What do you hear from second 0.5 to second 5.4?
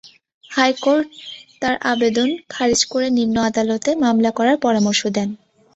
High court তাঁর আবেদন খারিজ করে নিম্ন আদালতে মামলা করার পরামর্শ দেন।